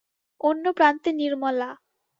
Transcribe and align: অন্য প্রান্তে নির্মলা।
অন্য 0.41 0.65
প্রান্তে 0.77 1.09
নির্মলা। 1.13 1.69